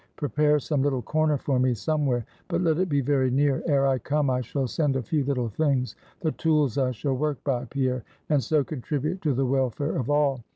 [0.15, 3.61] Prepare some little corner for me somewhere; but let it be very near.
[3.67, 7.43] Ere I come, I shall send a few little things, the tools I shall work
[7.43, 10.41] by, Pierre, and so contribute to the welfare of all.